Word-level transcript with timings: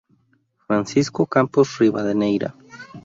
Francisco 0.65 1.27
Campos 1.27 1.67
Rivadeneira. 1.79 2.51